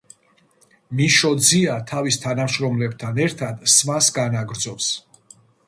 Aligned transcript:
მიშო 1.01 1.29
ძია 1.49 1.75
თავის 1.91 2.17
თანამშრომლებთან 2.25 3.21
ერთად 3.29 3.63
სმას 3.77 4.11
განაგრძობს. 4.19 4.93